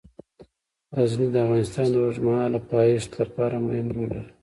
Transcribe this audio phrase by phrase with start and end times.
[0.95, 4.31] غزني د افغانستان د اوږدمهاله پایښت لپاره مهم رول لري.